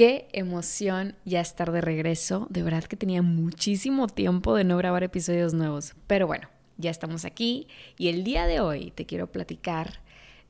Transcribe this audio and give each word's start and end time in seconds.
Qué 0.00 0.30
emoción 0.32 1.14
ya 1.26 1.42
estar 1.42 1.72
de 1.72 1.82
regreso. 1.82 2.46
De 2.48 2.62
verdad 2.62 2.84
que 2.84 2.96
tenía 2.96 3.20
muchísimo 3.20 4.06
tiempo 4.06 4.54
de 4.54 4.64
no 4.64 4.78
grabar 4.78 5.02
episodios 5.02 5.52
nuevos. 5.52 5.92
Pero 6.06 6.26
bueno, 6.26 6.48
ya 6.78 6.90
estamos 6.90 7.26
aquí 7.26 7.68
y 7.98 8.08
el 8.08 8.24
día 8.24 8.46
de 8.46 8.60
hoy 8.60 8.92
te 8.92 9.04
quiero 9.04 9.30
platicar 9.30 10.00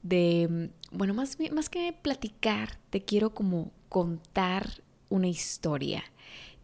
de, 0.05 0.71
bueno, 0.93 1.15
más, 1.15 1.37
más 1.51 1.69
que 1.69 1.93
platicar, 2.01 2.79
te 2.91 3.03
quiero 3.03 3.35
como 3.35 3.73
contar 3.89 4.69
una 5.09 5.27
historia. 5.27 6.05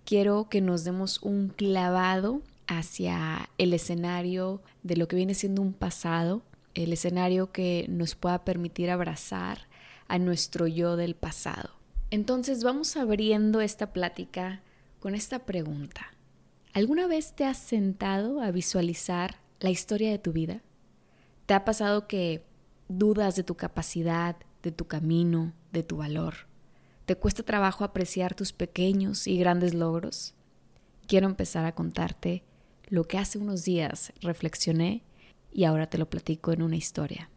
Quiero 0.04 0.48
que 0.48 0.60
nos 0.60 0.84
demos 0.84 1.20
un 1.22 1.48
clavado 1.48 2.40
hacia 2.68 3.50
el 3.58 3.74
escenario 3.74 4.62
de 4.84 4.96
lo 4.96 5.08
que 5.08 5.16
viene 5.16 5.34
siendo 5.34 5.60
un 5.60 5.72
pasado, 5.72 6.42
el 6.74 6.92
escenario 6.92 7.50
que 7.50 7.86
nos 7.88 8.14
pueda 8.14 8.44
permitir 8.44 8.92
abrazar 8.92 9.66
a 10.06 10.20
nuestro 10.20 10.68
yo 10.68 10.94
del 10.94 11.16
pasado. 11.16 11.75
Entonces 12.10 12.62
vamos 12.62 12.96
abriendo 12.96 13.60
esta 13.60 13.92
plática 13.92 14.62
con 15.00 15.14
esta 15.14 15.40
pregunta. 15.40 16.14
¿Alguna 16.72 17.08
vez 17.08 17.32
te 17.34 17.44
has 17.44 17.58
sentado 17.58 18.40
a 18.40 18.50
visualizar 18.52 19.40
la 19.58 19.70
historia 19.70 20.10
de 20.10 20.18
tu 20.18 20.32
vida? 20.32 20.62
¿Te 21.46 21.54
ha 21.54 21.64
pasado 21.64 22.06
que 22.06 22.44
dudas 22.88 23.34
de 23.34 23.42
tu 23.42 23.56
capacidad, 23.56 24.36
de 24.62 24.70
tu 24.70 24.86
camino, 24.86 25.52
de 25.72 25.82
tu 25.82 25.96
valor? 25.96 26.34
¿Te 27.06 27.16
cuesta 27.16 27.42
trabajo 27.42 27.82
apreciar 27.82 28.34
tus 28.34 28.52
pequeños 28.52 29.26
y 29.26 29.38
grandes 29.38 29.74
logros? 29.74 30.34
Quiero 31.08 31.26
empezar 31.26 31.64
a 31.64 31.74
contarte 31.74 32.44
lo 32.88 33.04
que 33.04 33.18
hace 33.18 33.38
unos 33.38 33.64
días 33.64 34.12
reflexioné 34.20 35.02
y 35.52 35.64
ahora 35.64 35.88
te 35.88 35.98
lo 35.98 36.08
platico 36.08 36.52
en 36.52 36.62
una 36.62 36.76
historia. 36.76 37.30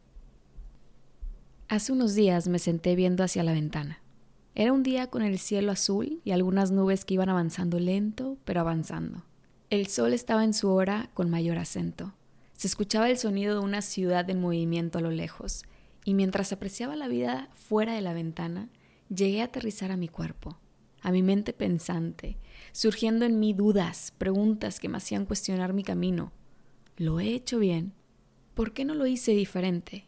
Hace 1.68 1.92
unos 1.92 2.14
días 2.14 2.48
me 2.48 2.60
senté 2.60 2.96
viendo 2.96 3.24
hacia 3.24 3.44
la 3.44 3.54
ventana. 3.54 4.02
Era 4.56 4.74
un 4.74 4.84
día 4.84 5.08
con 5.08 5.22
el 5.22 5.40
cielo 5.40 5.72
azul 5.72 6.22
y 6.24 6.32
algunas 6.32 6.72
nubes 6.72 7.06
que 7.06 7.14
iban 7.14 7.30
avanzando 7.30 7.80
lento, 7.80 8.38
pero 8.46 8.62
avanzando. 8.62 9.24
El 9.70 9.88
sol 9.88 10.14
estaba 10.14 10.44
en 10.44 10.54
su 10.54 10.70
hora 10.70 11.12
con 11.14 11.30
mayor 11.30 11.60
acento. 11.60 12.14
Se 12.54 12.68
escuchaba 12.68 13.10
el 13.10 13.18
sonido 13.18 13.54
de 13.54 13.62
una 13.64 13.82
ciudad 13.82 14.30
en 14.30 14.42
movimiento 14.42 14.98
a 14.98 15.02
lo 15.02 15.12
lejos, 15.12 15.64
y 16.04 16.14
mientras 16.14 16.52
apreciaba 16.52 16.96
la 16.96 17.08
vida 17.08 17.50
fuera 17.54 17.94
de 17.94 18.02
la 18.02 18.14
ventana, 18.14 18.70
llegué 19.14 19.42
a 19.42 19.46
aterrizar 19.46 19.92
a 19.92 19.98
mi 19.98 20.08
cuerpo, 20.08 20.58
a 21.02 21.12
mi 21.12 21.22
mente 21.22 21.54
pensante, 21.54 22.38
surgiendo 22.72 23.26
en 23.26 23.40
mí 23.40 23.54
dudas, 23.54 24.14
preguntas 24.18 24.80
que 24.80 24.90
me 24.90 24.98
hacían 24.98 25.26
cuestionar 25.26 25.72
mi 25.72 25.84
camino. 25.84 26.34
¿Lo 26.98 27.20
he 27.20 27.34
hecho 27.34 27.60
bien? 27.60 27.94
¿Por 28.56 28.74
qué 28.74 28.84
no 28.84 28.94
lo 28.94 29.06
hice 29.06 29.32
diferente? 29.32 30.08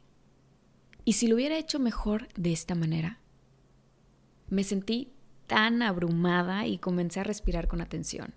¿Y 1.06 1.14
si 1.14 1.28
lo 1.28 1.36
hubiera 1.36 1.58
hecho 1.58 1.80
mejor 1.80 2.28
de 2.36 2.52
esta 2.52 2.76
manera? 2.76 3.21
Me 4.52 4.66
sentí 4.66 5.14
tan 5.48 5.82
abrumada 5.82 6.68
y 6.68 6.78
comencé 6.78 7.22
a 7.22 7.24
respirar 7.24 7.70
con 7.70 7.80
atención, 7.80 8.34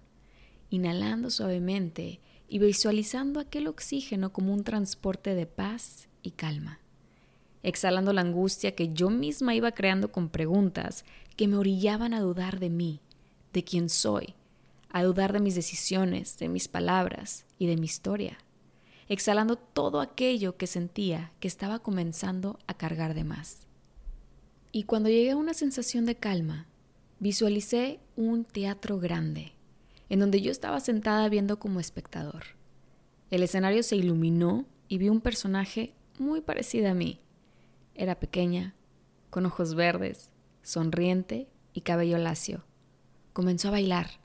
inhalando 0.70 1.28
suavemente 1.28 2.20
y 2.46 2.60
visualizando 2.60 3.40
aquel 3.40 3.66
oxígeno 3.66 4.32
como 4.32 4.54
un 4.54 4.62
transporte 4.62 5.34
de 5.34 5.46
paz 5.46 6.06
y 6.22 6.30
calma, 6.30 6.78
exhalando 7.64 8.12
la 8.12 8.20
angustia 8.20 8.76
que 8.76 8.94
yo 8.94 9.10
misma 9.10 9.56
iba 9.56 9.72
creando 9.72 10.12
con 10.12 10.28
preguntas 10.28 11.04
que 11.36 11.48
me 11.48 11.56
orillaban 11.56 12.14
a 12.14 12.20
dudar 12.20 12.60
de 12.60 12.70
mí, 12.70 13.00
de 13.52 13.64
quién 13.64 13.88
soy, 13.88 14.36
a 14.90 15.02
dudar 15.02 15.32
de 15.32 15.40
mis 15.40 15.56
decisiones, 15.56 16.38
de 16.38 16.48
mis 16.48 16.68
palabras 16.68 17.44
y 17.58 17.66
de 17.66 17.76
mi 17.76 17.86
historia, 17.86 18.38
exhalando 19.08 19.56
todo 19.56 20.00
aquello 20.00 20.56
que 20.56 20.68
sentía 20.68 21.32
que 21.40 21.48
estaba 21.48 21.80
comenzando 21.80 22.60
a 22.68 22.74
cargar 22.74 23.14
de 23.14 23.24
más. 23.24 23.63
Y 24.76 24.82
cuando 24.82 25.08
llegué 25.08 25.30
a 25.30 25.36
una 25.36 25.54
sensación 25.54 26.04
de 26.04 26.16
calma, 26.16 26.66
visualicé 27.20 28.00
un 28.16 28.44
teatro 28.44 28.98
grande, 28.98 29.52
en 30.08 30.18
donde 30.18 30.40
yo 30.40 30.50
estaba 30.50 30.80
sentada 30.80 31.28
viendo 31.28 31.60
como 31.60 31.78
espectador. 31.78 32.42
El 33.30 33.44
escenario 33.44 33.84
se 33.84 33.94
iluminó 33.94 34.66
y 34.88 34.98
vi 34.98 35.10
un 35.10 35.20
personaje 35.20 35.94
muy 36.18 36.40
parecido 36.40 36.90
a 36.90 36.94
mí. 36.94 37.20
Era 37.94 38.18
pequeña, 38.18 38.74
con 39.30 39.46
ojos 39.46 39.76
verdes, 39.76 40.32
sonriente 40.64 41.46
y 41.72 41.82
cabello 41.82 42.18
lacio. 42.18 42.64
Comenzó 43.32 43.68
a 43.68 43.70
bailar. 43.70 44.18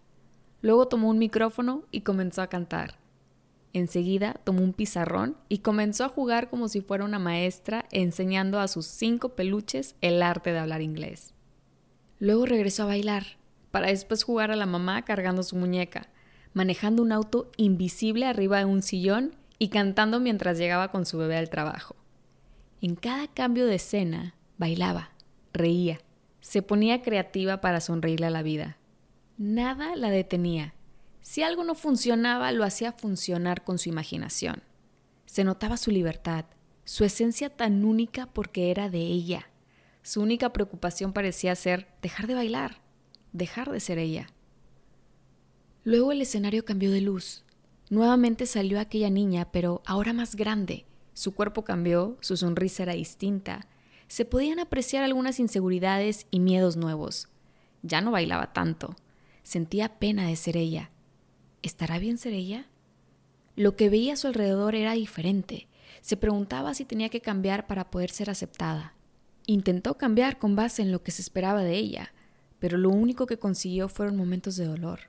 Luego 0.64 0.88
tomó 0.88 1.10
un 1.10 1.20
micrófono 1.20 1.84
y 1.92 2.02
comenzó 2.02 2.42
a 2.42 2.48
cantar. 2.48 2.98
Enseguida 3.74 4.40
tomó 4.44 4.64
un 4.64 4.74
pizarrón 4.74 5.38
y 5.48 5.60
comenzó 5.60 6.04
a 6.04 6.10
jugar 6.10 6.50
como 6.50 6.68
si 6.68 6.82
fuera 6.82 7.06
una 7.06 7.20
maestra 7.20 7.86
enseñando 7.92 8.60
a 8.60 8.68
sus 8.68 8.88
cinco 8.88 9.36
peluches 9.36 9.96
el 10.02 10.24
arte 10.24 10.52
de 10.52 10.60
hablar 10.60 10.82
inglés. 10.82 11.34
Luego 12.18 12.46
regresó 12.46 12.84
a 12.84 12.88
bailar, 12.88 13.38
para 13.72 13.88
después 13.88 14.24
jugar 14.24 14.52
a 14.52 14.56
la 14.56 14.66
mamá 14.66 15.06
cargando 15.06 15.44
su 15.44 15.56
muñeca, 15.56 16.10
manejando 16.54 17.04
un 17.04 17.12
auto 17.12 17.52
invisible 17.58 18.26
arriba 18.26 18.58
de 18.58 18.66
un 18.66 18.82
sillón 18.82 19.36
y 19.60 19.70
cantando 19.70 20.20
mientras 20.20 20.58
llegaba 20.58 20.90
con 20.90 21.06
su 21.06 21.20
bebé 21.20 21.38
al 21.38 21.52
trabajo. 21.52 21.96
En 22.82 22.96
cada 22.96 23.28
cambio 23.28 23.68
de 23.68 23.76
escena, 23.76 24.36
bailaba, 24.58 25.12
reía, 25.54 26.00
se 26.42 26.64
ponía 26.64 27.04
creativa 27.04 27.62
para 27.62 27.82
sonreírle 27.82 28.26
a 28.26 28.32
la 28.32 28.42
vida. 28.42 28.78
Nada 29.38 29.96
la 29.96 30.10
detenía 30.10 30.74
si 31.22 31.44
algo 31.44 31.64
no 31.64 31.76
funcionaba, 31.76 32.52
lo 32.52 32.64
hacía 32.64 32.92
funcionar 32.92 33.64
con 33.64 33.78
su 33.78 33.90
imaginación. 33.90 34.64
Se 35.26 35.44
notaba 35.44 35.78
su 35.78 35.92
libertad, 35.92 36.46
su 36.86 37.04
esencia 37.04 37.50
tan 37.50 37.84
única 37.86 38.28
porque 38.28 38.72
era 38.72 38.90
de 38.90 39.00
ella. 39.00 39.50
Su 40.02 40.22
única 40.22 40.52
preocupación 40.54 41.14
parecía 41.14 41.56
ser 41.56 41.88
dejar 42.02 42.26
de 42.28 42.36
bailar, 42.36 42.82
dejar 43.32 43.72
de 43.72 43.80
ser 43.80 44.00
ella. 44.00 44.28
Luego 45.84 46.12
el 46.12 46.22
escenario 46.22 46.66
cambió 46.66 46.92
de 46.92 47.02
luz. 47.02 47.44
Nuevamente 47.90 48.46
salió 48.46 48.80
aquella 48.80 49.10
niña, 49.10 49.52
pero 49.52 49.82
ahora 49.86 50.14
más 50.14 50.36
grande. 50.36 50.86
Su 51.14 51.36
cuerpo 51.36 51.64
cambió, 51.64 52.18
su 52.22 52.38
sonrisa 52.38 52.84
era 52.84 52.94
distinta. 52.94 53.68
Se 54.08 54.26
podían 54.26 54.60
apreciar 54.60 55.04
algunas 55.04 55.40
inseguridades 55.40 56.28
y 56.32 56.40
miedos 56.40 56.78
nuevos. 56.78 57.28
Ya 57.84 58.02
no 58.02 58.12
bailaba 58.12 58.54
tanto. 58.54 58.96
Sentía 59.44 60.00
pena 60.00 60.28
de 60.28 60.36
ser 60.36 60.58
ella 60.58 60.92
¿Estará 61.62 62.00
bien 62.00 62.18
ser 62.18 62.34
ella? 62.34 62.68
Lo 63.56 63.76
que 63.76 63.90
veía 63.90 64.14
a 64.14 64.18
su 64.18 64.28
alrededor 64.28 64.76
era 64.76 64.94
diferente. 64.94 65.68
Se 66.02 66.16
preguntaba 66.16 66.74
si 66.74 66.86
tenía 66.86 67.10
que 67.10 67.22
cambiar 67.22 67.68
para 67.68 67.90
poder 67.90 68.10
ser 68.12 68.30
aceptada. 68.30 68.94
Intentó 69.46 69.98
cambiar 69.98 70.38
con 70.38 70.56
base 70.56 70.82
en 70.82 70.92
lo 70.92 71.04
que 71.04 71.12
se 71.12 71.22
esperaba 71.22 71.64
de 71.64 71.76
ella, 71.76 72.14
pero 72.60 72.78
lo 72.78 72.90
único 72.90 73.26
que 73.26 73.40
consiguió 73.40 73.90
fueron 73.90 74.16
momentos 74.16 74.56
de 74.56 74.66
dolor, 74.66 75.02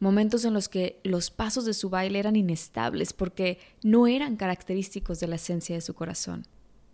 momentos 0.00 0.44
en 0.44 0.54
los 0.54 0.68
que 0.68 0.98
los 1.04 1.30
pasos 1.30 1.64
de 1.64 1.74
su 1.74 1.90
baile 1.90 2.18
eran 2.18 2.34
inestables 2.34 3.12
porque 3.12 3.58
no 3.84 4.06
eran 4.06 4.36
característicos 4.36 5.20
de 5.20 5.28
la 5.28 5.36
esencia 5.36 5.76
de 5.76 5.80
su 5.80 5.94
corazón. 5.94 6.46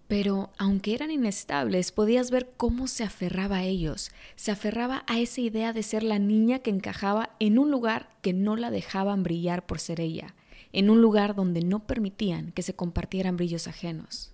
Pero 0.08 0.50
aunque 0.56 0.94
eran 0.94 1.10
inestables, 1.10 1.92
podías 1.92 2.30
ver 2.30 2.50
cómo 2.56 2.88
se 2.88 3.04
aferraba 3.04 3.58
a 3.58 3.64
ellos, 3.64 4.10
se 4.36 4.50
aferraba 4.50 5.04
a 5.06 5.19
esa 5.19 5.42
idea 5.42 5.74
de 5.74 5.82
ser 5.82 6.02
la 6.02 6.19
niña 6.19 6.60
que 6.60 6.70
encajaba 6.70 7.36
en 7.38 7.58
un 7.58 7.70
lugar 7.70 8.08
que 8.22 8.32
no 8.32 8.56
la 8.56 8.71
dejaban 8.71 9.22
brillar 9.22 9.66
por 9.66 9.80
ser 9.80 10.00
ella, 10.00 10.34
en 10.72 10.88
un 10.88 11.03
lugar 11.03 11.34
donde 11.34 11.60
no 11.60 11.86
permitían 11.86 12.53
que 12.53 12.62
se 12.62 12.74
compartieran 12.74 13.36
brillos 13.36 13.68
ajenos. 13.68 14.33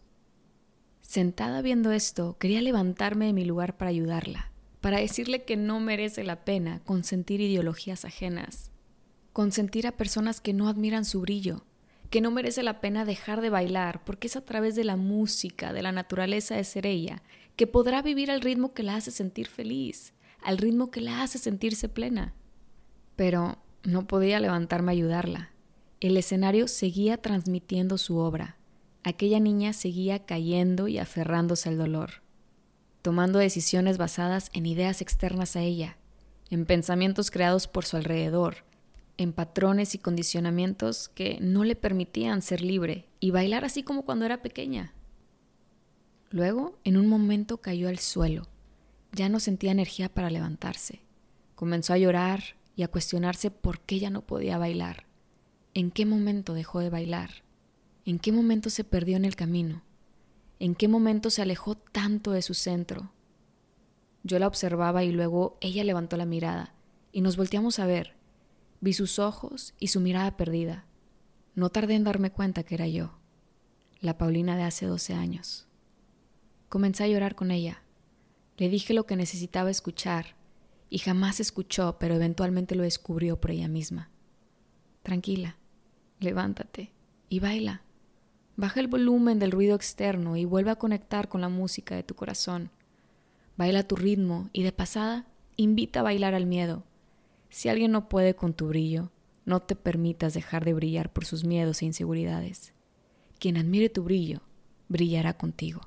Sentada 1.01 1.61
viendo 1.61 1.91
esto, 1.91 2.39
quería 2.39 2.63
levantarme 2.63 3.27
de 3.27 3.33
mi 3.33 3.45
lugar 3.45 3.77
para 3.77 3.91
ayudarla, 3.91 4.53
para 4.81 4.99
decirle 4.99 5.45
que 5.45 5.57
no 5.57 5.81
merece 5.81 6.23
la 6.23 6.45
pena 6.45 6.83
consentir 6.85 7.41
ideologías 7.41 8.05
ajenas, 8.05 8.71
consentir 9.33 9.89
a 9.89 9.97
personas 9.97 10.41
que 10.41 10.53
no 10.53 10.69
admiran 10.69 11.05
su 11.05 11.21
brillo, 11.21 11.65
que 12.15 12.21
no 12.21 12.31
merece 12.31 12.63
la 12.63 12.81
pena 12.81 13.05
dejar 13.05 13.41
de 13.41 13.51
bailar, 13.51 14.05
porque 14.05 14.29
es 14.29 14.37
a 14.37 14.45
través 14.45 14.77
de 14.77 14.85
la 14.85 14.95
música, 14.95 15.73
de 15.73 15.83
la 15.83 15.91
naturaleza 15.91 16.55
de 16.55 16.63
ser 16.63 16.87
ella, 16.87 17.25
que 17.57 17.67
podrá 17.67 18.03
vivir 18.03 18.31
al 18.31 18.41
ritmo 18.41 18.73
que 18.73 18.85
la 18.85 18.95
hace 18.95 19.11
sentir 19.11 19.49
feliz, 19.49 20.15
al 20.41 20.59
ritmo 20.59 20.93
que 20.93 21.01
la 21.01 21.25
hace 21.25 21.39
sentirse 21.39 21.89
plena. 21.89 22.33
Pero 23.17 23.59
no 23.83 24.07
podía 24.07 24.39
levantarme 24.39 24.93
a 24.93 24.95
ayudarla. 24.95 25.51
El 25.99 26.17
escenario 26.17 26.69
seguía 26.69 27.17
transmitiendo 27.17 27.99
su 27.99 28.19
obra. 28.19 28.59
Aquella 29.03 29.41
niña 29.41 29.73
seguía 29.73 30.25
cayendo 30.25 30.87
y 30.87 30.99
aferrándose 30.99 31.69
al 31.69 31.79
dolor, 31.79 32.23
tomando 33.03 33.41
decisiones 33.41 33.99
basadas 33.99 34.51
en 34.53 34.67
ideas 34.67 35.01
externas 35.01 35.57
a 35.57 35.63
ella, 35.63 35.99
en 36.49 36.65
pensamientos 36.65 37.33
creados 37.33 37.67
por 37.67 37.85
su 37.85 37.97
alrededor, 37.97 38.59
en 39.17 39.33
patrones 39.33 39.95
y 39.95 39.99
condicionamientos 39.99 41.09
que 41.09 41.39
no 41.41 41.65
le 41.65 41.77
permitían 41.77 42.43
ser 42.43 42.61
libre 42.61 43.09
y 43.21 43.31
bailar 43.31 43.65
así 43.65 43.83
como 43.83 44.05
cuando 44.05 44.25
era 44.25 44.43
pequeña. 44.43 44.93
Luego, 46.31 46.79
en 46.85 46.97
un 46.97 47.07
momento 47.07 47.59
cayó 47.59 47.89
al 47.89 47.99
suelo. 47.99 48.49
Ya 49.13 49.29
no 49.29 49.39
sentía 49.39 49.71
energía 49.71 50.09
para 50.09 50.31
levantarse. 50.31 51.01
Comenzó 51.55 51.93
a 51.93 51.99
llorar 51.99 52.57
y 52.75 52.83
a 52.83 52.89
cuestionarse 52.89 53.51
por 53.51 53.81
qué 53.81 54.01
ya 54.01 54.11
no 54.11 54.27
podía 54.27 54.59
bailar. 54.59 55.07
¿En 55.75 55.91
qué 55.91 56.07
momento 56.07 56.55
dejó 56.55 56.81
de 56.81 56.91
bailar? 56.91 57.45
¿En 58.05 58.19
qué 58.19 58.33
momento 58.33 58.69
se 58.71 58.85
perdió 58.85 59.17
en 59.17 59.25
el 59.25 59.37
camino? 59.37 59.83
¿En 60.59 60.75
qué 60.75 60.89
momento 60.89 61.31
se 61.31 61.43
alejó 61.43 61.77
tanto 61.77 62.33
de 62.33 62.43
su 62.43 62.55
centro? 62.55 63.13
Yo 64.25 64.39
la 64.39 64.47
observaba 64.47 65.05
y 65.05 65.13
luego 65.13 65.59
ella 65.61 65.85
levantó 65.85 66.17
la 66.17 66.27
mirada 66.27 66.75
y 67.13 67.21
nos 67.21 67.37
volteamos 67.37 67.79
a 67.79 67.87
ver. 67.87 68.14
Vi 68.85 68.93
sus 68.93 69.19
ojos 69.19 69.73
y 69.81 69.87
su 69.87 69.99
mirada 69.99 70.37
perdida. 70.37 70.85
No 71.55 71.71
tardé 71.71 71.95
en 71.95 72.05
darme 72.05 72.31
cuenta 72.31 72.65
que 72.65 72.75
era 72.75 72.87
yo, 72.87 73.13
la 74.01 74.19
Paulina 74.19 74.59
de 74.59 74.65
hace 74.65 74.85
12 74.85 75.15
años. 75.15 75.67
Comencé 76.69 77.05
a 77.05 77.09
llorar 77.09 77.35
con 77.35 77.51
ella. 77.51 77.83
Le 78.59 78.69
dije 78.69 78.93
lo 78.93 79.07
que 79.07 79.17
necesitaba 79.17 79.71
escuchar 79.71 80.37
y 80.91 80.99
jamás 80.99 81.41
escuchó, 81.41 81.97
pero 81.99 82.15
eventualmente 82.17 82.75
lo 82.75 82.83
descubrió 82.83 83.41
por 83.41 83.53
ella 83.53 83.69
misma. 83.69 84.11
Tranquila, 85.03 85.57
levántate 86.21 86.93
y 87.31 87.41
baila. 87.41 87.81
Baja 88.57 88.81
el 88.81 88.89
volumen 88.89 89.39
del 89.39 89.53
ruido 89.53 89.77
externo 89.77 90.37
y 90.37 90.45
vuelve 90.45 90.73
a 90.73 90.77
conectar 90.77 91.31
con 91.31 91.41
la 91.41 91.49
música 91.49 91.97
de 91.97 92.03
tu 92.03 92.15
corazón. 92.17 92.71
Baila 93.57 93.89
tu 93.89 93.97
ritmo 93.97 94.51
y 94.53 94.63
de 94.63 94.73
pasada 94.73 95.25
invita 95.57 96.01
a 96.01 96.03
bailar 96.03 96.35
al 96.35 96.45
miedo. 96.45 96.85
Si 97.55 97.69
alguien 97.69 97.93
no 97.93 98.09
puede 98.09 98.35
con 98.35 98.53
tu 98.53 98.67
brillo, 98.67 99.13
no 99.45 99.63
te 99.63 99.77
permitas 99.77 100.35
dejar 100.35 100.65
de 100.65 100.75
brillar 100.75 101.13
por 101.13 101.25
sus 101.25 101.45
miedos 101.45 101.83
e 101.83 101.85
inseguridades. 101.85 102.73
Quien 103.39 103.57
admire 103.57 103.89
tu 103.89 104.03
brillo, 104.03 104.41
brillará 104.89 105.35
contigo. 105.35 105.83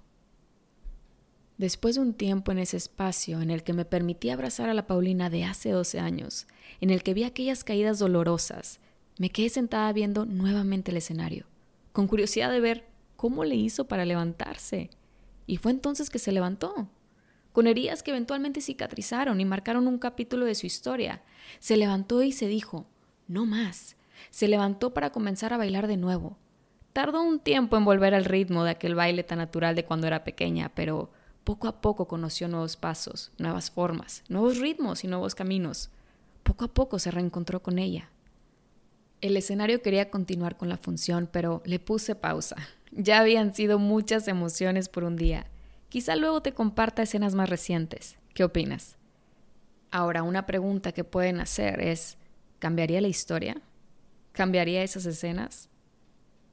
Después 1.57 1.95
de 1.95 2.01
un 2.03 2.13
tiempo 2.13 2.53
en 2.53 2.59
ese 2.59 2.77
espacio 2.77 3.41
en 3.41 3.51
el 3.51 3.63
que 3.63 3.73
me 3.73 3.83
permití 3.83 4.29
abrazar 4.29 4.69
a 4.69 4.73
la 4.73 4.87
Paulina 4.87 5.29
de 5.29 5.43
hace 5.43 5.71
12 5.71 5.99
años, 5.99 6.47
en 6.79 6.89
el 6.89 7.03
que 7.03 7.13
vi 7.13 7.25
aquellas 7.25 7.65
caídas 7.65 7.99
dolorosas, 7.99 8.79
me 9.19 9.29
quedé 9.29 9.49
sentada 9.49 9.91
viendo 9.91 10.25
nuevamente 10.25 10.91
el 10.91 10.97
escenario, 10.97 11.47
con 11.91 12.07
curiosidad 12.07 12.49
de 12.49 12.61
ver 12.61 12.87
cómo 13.17 13.43
le 13.43 13.55
hizo 13.55 13.89
para 13.89 14.05
levantarse. 14.05 14.89
Y 15.47 15.57
fue 15.57 15.73
entonces 15.73 16.09
que 16.09 16.19
se 16.19 16.31
levantó, 16.31 16.87
con 17.51 17.67
heridas 17.67 18.03
que 18.03 18.11
eventualmente 18.11 18.61
cicatrizaron 18.61 19.41
y 19.41 19.45
marcaron 19.45 19.88
un 19.88 19.97
capítulo 19.97 20.45
de 20.45 20.55
su 20.55 20.65
historia. 20.65 21.23
Se 21.59 21.77
levantó 21.77 22.21
y 22.23 22.31
se 22.31 22.47
dijo, 22.47 22.88
no 23.27 23.45
más. 23.45 23.95
Se 24.29 24.47
levantó 24.47 24.94
para 24.94 25.11
comenzar 25.11 25.53
a 25.53 25.57
bailar 25.57 25.88
de 25.88 25.97
nuevo. 25.97 26.38
Tardó 26.94 27.21
un 27.21 27.39
tiempo 27.39 27.77
en 27.77 27.85
volver 27.85 28.15
al 28.15 28.25
ritmo 28.25 28.63
de 28.63 28.71
aquel 28.71 28.95
baile 28.95 29.23
tan 29.23 29.38
natural 29.38 29.75
de 29.75 29.85
cuando 29.85 30.07
era 30.07 30.23
pequeña, 30.23 30.69
pero 30.73 31.11
poco 31.44 31.67
a 31.67 31.79
poco 31.79 32.07
conoció 32.07 32.47
nuevos 32.47 32.75
pasos, 32.75 33.31
nuevas 33.38 33.71
formas, 33.71 34.23
nuevos 34.27 34.57
ritmos 34.57 35.03
y 35.03 35.07
nuevos 35.07 35.35
caminos. 35.35 35.91
Poco 36.43 36.65
a 36.65 36.73
poco 36.73 37.00
se 37.00 37.11
reencontró 37.11 37.61
con 37.61 37.79
ella. 37.79 38.09
El 39.21 39.38
escenario 39.38 39.81
quería 39.81 40.09
continuar 40.09 40.57
con 40.57 40.69
la 40.69 40.77
función, 40.77 41.29
pero 41.31 41.61
le 41.65 41.79
puse 41.79 42.15
pausa. 42.15 42.55
Ya 42.91 43.19
habían 43.19 43.53
sido 43.53 43.79
muchas 43.79 44.29
emociones 44.29 44.88
por 44.88 45.03
un 45.03 45.17
día. 45.17 45.45
Quizá 45.89 46.16
luego 46.16 46.42
te 46.42 46.54
comparta 46.54 47.04
escenas 47.04 47.34
más 47.34 47.50
recientes. 47.50 48.18
¿Qué 48.34 48.44
opinas? 48.44 48.98
Ahora, 49.89 50.24
una 50.24 50.45
pregunta 50.45 50.92
que 50.92 51.04
pueden 51.04 51.39
hacer 51.39 51.80
es, 51.80 52.18
¿cambiaría 52.60 53.01
la 53.01 53.07
historia? 53.07 53.62
¿Cambiaría 54.34 54.84
esas 54.84 55.06
escenas? 55.06 55.69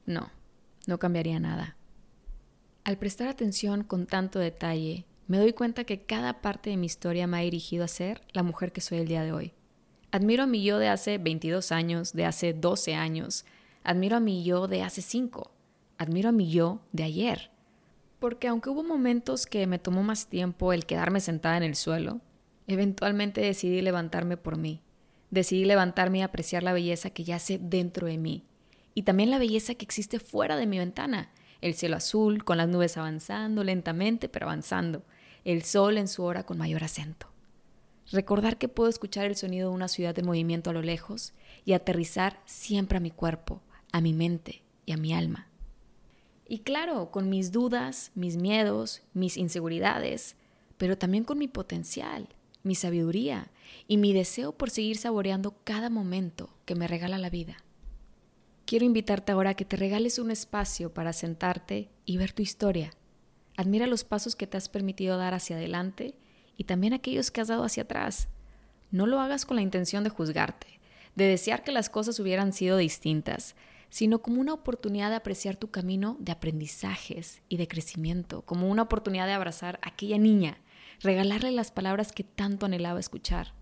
No, 0.05 0.31
no 0.87 0.99
cambiaría 0.99 1.39
nada. 1.39 1.75
Al 2.85 2.97
prestar 2.97 3.27
atención 3.27 3.83
con 3.83 4.05
tanto 4.05 4.39
detalle, 4.39 5.05
me 5.27 5.37
doy 5.37 5.53
cuenta 5.53 5.83
que 5.83 6.03
cada 6.03 6.41
parte 6.41 6.69
de 6.69 6.77
mi 6.77 6.85
historia 6.85 7.27
me 7.27 7.37
ha 7.37 7.41
dirigido 7.41 7.83
a 7.83 7.89
ser 7.89 8.21
la 8.31 8.43
mujer 8.43 8.71
que 8.71 8.81
soy 8.81 8.99
el 8.99 9.07
día 9.07 9.23
de 9.23 9.33
hoy. 9.33 9.53
Admiro 10.11 10.43
a 10.43 10.47
mi 10.47 10.63
yo 10.63 10.77
de 10.77 10.87
hace 10.87 11.17
22 11.17 11.71
años, 11.71 12.13
de 12.13 12.25
hace 12.25 12.53
12 12.53 12.95
años. 12.95 13.43
Admiro 13.83 14.17
a 14.17 14.19
mi 14.19 14.43
yo 14.43 14.67
de 14.67 14.81
hace 14.81 15.01
5. 15.01 15.51
Admiro 15.97 16.29
a 16.29 16.31
mi 16.31 16.49
yo 16.49 16.79
de 16.93 17.03
ayer. 17.03 17.51
Porque 18.25 18.47
aunque 18.47 18.71
hubo 18.71 18.81
momentos 18.81 19.45
que 19.45 19.67
me 19.67 19.77
tomó 19.77 20.01
más 20.01 20.25
tiempo 20.25 20.73
el 20.73 20.87
quedarme 20.87 21.19
sentada 21.19 21.57
en 21.57 21.61
el 21.61 21.75
suelo, 21.75 22.21
eventualmente 22.65 23.39
decidí 23.39 23.83
levantarme 23.83 24.35
por 24.35 24.57
mí. 24.57 24.81
Decidí 25.29 25.63
levantarme 25.63 26.17
y 26.17 26.21
apreciar 26.23 26.63
la 26.63 26.73
belleza 26.73 27.11
que 27.11 27.23
yace 27.23 27.59
dentro 27.61 28.07
de 28.07 28.17
mí. 28.17 28.43
Y 28.95 29.03
también 29.03 29.29
la 29.29 29.37
belleza 29.37 29.75
que 29.75 29.85
existe 29.85 30.17
fuera 30.17 30.57
de 30.57 30.65
mi 30.65 30.79
ventana 30.79 31.29
el 31.61 31.75
cielo 31.75 31.97
azul 31.97 32.43
con 32.43 32.57
las 32.57 32.67
nubes 32.67 32.97
avanzando 32.97 33.63
lentamente, 33.63 34.27
pero 34.27 34.47
avanzando, 34.47 35.03
el 35.43 35.61
sol 35.61 35.99
en 35.99 36.07
su 36.07 36.23
hora 36.23 36.47
con 36.47 36.57
mayor 36.57 36.83
acento. 36.83 37.27
Recordar 38.11 38.57
que 38.57 38.69
puedo 38.69 38.89
escuchar 38.89 39.25
el 39.25 39.35
sonido 39.35 39.69
de 39.69 39.75
una 39.75 39.87
ciudad 39.87 40.17
en 40.17 40.25
movimiento 40.25 40.71
a 40.71 40.73
lo 40.73 40.81
lejos 40.81 41.33
y 41.63 41.73
aterrizar 41.73 42.41
siempre 42.47 42.97
a 42.97 43.01
mi 43.01 43.11
cuerpo, 43.11 43.61
a 43.91 44.01
mi 44.01 44.13
mente 44.13 44.63
y 44.87 44.93
a 44.93 44.97
mi 44.97 45.13
alma. 45.13 45.47
Y 46.47 46.59
claro, 46.59 47.11
con 47.11 47.29
mis 47.29 47.51
dudas, 47.51 48.11
mis 48.15 48.37
miedos, 48.37 49.01
mis 49.13 49.37
inseguridades, 49.37 50.35
pero 50.77 50.97
también 50.97 51.23
con 51.23 51.37
mi 51.37 51.47
potencial, 51.47 52.29
mi 52.63 52.75
sabiduría 52.75 53.51
y 53.87 53.97
mi 53.97 54.13
deseo 54.13 54.51
por 54.51 54.69
seguir 54.69 54.97
saboreando 54.97 55.55
cada 55.63 55.89
momento 55.89 56.49
que 56.65 56.75
me 56.75 56.87
regala 56.87 57.17
la 57.17 57.29
vida 57.29 57.57
quiero 58.65 58.85
invitarte 58.85 59.31
ahora 59.31 59.51
a 59.51 59.53
que 59.53 59.65
te 59.65 59.77
regales 59.77 60.19
un 60.19 60.31
espacio 60.31 60.93
para 60.93 61.13
sentarte 61.13 61.89
y 62.05 62.17
ver 62.17 62.33
tu 62.33 62.41
historia. 62.41 62.91
Admira 63.57 63.87
los 63.87 64.03
pasos 64.03 64.35
que 64.35 64.47
te 64.47 64.57
has 64.57 64.69
permitido 64.69 65.17
dar 65.17 65.33
hacia 65.33 65.55
adelante 65.55 66.15
y 66.57 66.65
también 66.65 66.93
aquellos 66.93 67.31
que 67.31 67.41
has 67.41 67.47
dado 67.47 67.63
hacia 67.63 67.83
atrás. 67.83 68.27
No 68.91 69.05
lo 69.05 69.19
hagas 69.19 69.45
con 69.45 69.55
la 69.55 69.61
intención 69.61 70.03
de 70.03 70.09
juzgarte, 70.09 70.79
de 71.15 71.25
desear 71.25 71.63
que 71.63 71.71
las 71.71 71.89
cosas 71.89 72.19
hubieran 72.19 72.53
sido 72.53 72.77
distintas, 72.77 73.55
sino 73.89 74.21
como 74.21 74.41
una 74.41 74.53
oportunidad 74.53 75.09
de 75.09 75.15
apreciar 75.15 75.55
tu 75.55 75.71
camino 75.71 76.17
de 76.19 76.31
aprendizajes 76.31 77.41
y 77.49 77.57
de 77.57 77.67
crecimiento, 77.67 78.41
como 78.43 78.69
una 78.69 78.83
oportunidad 78.83 79.27
de 79.27 79.33
abrazar 79.33 79.79
a 79.81 79.89
aquella 79.89 80.17
niña, 80.17 80.59
regalarle 81.01 81.51
las 81.51 81.71
palabras 81.71 82.11
que 82.11 82.23
tanto 82.23 82.65
anhelaba 82.65 82.99
escuchar. 82.99 83.53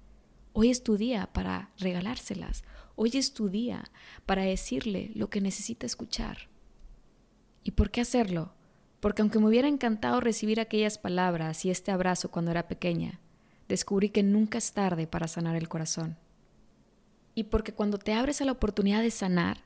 Hoy 0.54 0.70
es 0.70 0.84
tu 0.84 0.98
día 0.98 1.30
para 1.34 1.72
regalárselas. 1.80 2.64
Hoy 2.96 3.12
es 3.16 3.34
tu 3.34 3.50
día 3.50 3.86
para 4.26 4.44
decirle 4.44 5.12
lo 5.16 5.30
que 5.30 5.42
necesita 5.42 5.86
escuchar. 5.86 6.50
¿Y 7.64 7.72
por 7.72 7.90
qué 7.90 8.02
hacerlo? 8.02 8.54
Porque 9.00 9.22
aunque 9.22 9.40
me 9.40 9.48
hubiera 9.48 9.68
encantado 9.68 10.22
recibir 10.22 10.60
aquellas 10.60 10.98
palabras 10.98 11.66
y 11.66 11.72
este 11.72 11.92
abrazo 11.92 12.30
cuando 12.30 12.52
era 12.52 12.68
pequeña, 12.68 13.20
descubrí 13.68 14.10
que 14.10 14.22
nunca 14.22 14.60
es 14.60 14.74
tarde 14.74 15.08
para 15.08 15.28
sanar 15.28 15.56
el 15.56 15.70
corazón. 15.70 16.18
Y 17.36 17.46
porque 17.46 17.74
cuando 17.74 17.98
te 17.98 18.14
abres 18.14 18.42
a 18.42 18.46
la 18.46 18.52
oportunidad 18.52 19.02
de 19.02 19.12
sanar, 19.12 19.64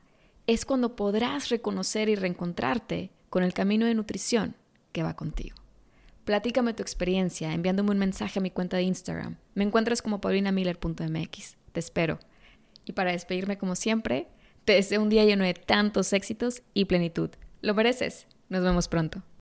es 0.48 0.64
cuando 0.64 0.96
podrás 0.96 1.50
reconocer 1.50 2.08
y 2.08 2.16
reencontrarte 2.16 3.12
con 3.28 3.44
el 3.44 3.52
camino 3.52 3.84
de 3.84 3.94
nutrición 3.94 4.56
que 4.92 5.02
va 5.02 5.14
contigo. 5.14 5.56
Platícame 6.24 6.72
tu 6.72 6.82
experiencia 6.82 7.52
enviándome 7.52 7.90
un 7.90 7.98
mensaje 7.98 8.38
a 8.38 8.42
mi 8.42 8.50
cuenta 8.50 8.78
de 8.78 8.84
Instagram. 8.84 9.36
Me 9.54 9.64
encuentras 9.64 10.00
como 10.00 10.22
paulinamiller.mx. 10.22 11.56
Te 11.72 11.80
espero. 11.80 12.18
Y 12.86 12.92
para 12.92 13.12
despedirme 13.12 13.58
como 13.58 13.76
siempre, 13.76 14.28
te 14.64 14.72
deseo 14.72 15.02
un 15.02 15.10
día 15.10 15.26
lleno 15.26 15.44
de 15.44 15.52
tantos 15.52 16.14
éxitos 16.14 16.62
y 16.72 16.86
plenitud. 16.86 17.28
Lo 17.60 17.74
mereces. 17.74 18.26
Nos 18.48 18.62
vemos 18.62 18.88
pronto. 18.88 19.22